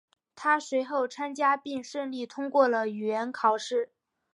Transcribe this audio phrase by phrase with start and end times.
[0.35, 3.91] 他随后参加并顺利通过了语言考试。